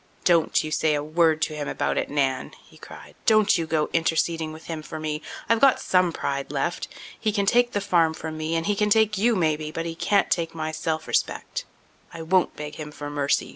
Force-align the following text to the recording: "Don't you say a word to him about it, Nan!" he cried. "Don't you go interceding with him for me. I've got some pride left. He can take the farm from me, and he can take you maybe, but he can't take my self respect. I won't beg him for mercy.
"Don't 0.23 0.63
you 0.63 0.71
say 0.71 0.95
a 0.95 1.03
word 1.03 1.43
to 1.43 1.53
him 1.55 1.67
about 1.67 1.95
it, 1.95 2.09
Nan!" 2.09 2.53
he 2.67 2.79
cried. 2.79 3.13
"Don't 3.27 3.55
you 3.55 3.67
go 3.67 3.87
interceding 3.93 4.51
with 4.51 4.65
him 4.65 4.81
for 4.81 4.99
me. 4.99 5.21
I've 5.47 5.59
got 5.59 5.79
some 5.79 6.11
pride 6.11 6.51
left. 6.51 6.87
He 7.19 7.31
can 7.31 7.45
take 7.45 7.73
the 7.73 7.81
farm 7.81 8.15
from 8.15 8.35
me, 8.35 8.55
and 8.55 8.65
he 8.65 8.75
can 8.75 8.89
take 8.89 9.19
you 9.19 9.35
maybe, 9.35 9.69
but 9.71 9.85
he 9.85 9.93
can't 9.93 10.31
take 10.31 10.55
my 10.55 10.71
self 10.71 11.07
respect. 11.07 11.65
I 12.11 12.23
won't 12.23 12.55
beg 12.55 12.77
him 12.77 12.89
for 12.91 13.11
mercy. 13.11 13.49